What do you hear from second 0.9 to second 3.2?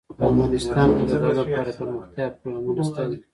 کې د زردالو لپاره دپرمختیا پروګرامونه شته دي.